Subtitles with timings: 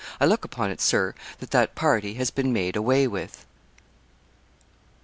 [0.19, 3.45] I look upon it, Sir, that that party has been made away with.'